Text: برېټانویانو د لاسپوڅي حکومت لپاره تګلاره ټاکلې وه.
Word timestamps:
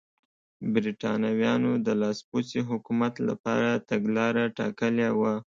برېټانویانو 0.73 1.71
د 1.85 1.87
لاسپوڅي 2.01 2.59
حکومت 2.69 3.13
لپاره 3.29 3.69
تګلاره 3.89 4.43
ټاکلې 4.57 5.09
وه. 5.19 5.33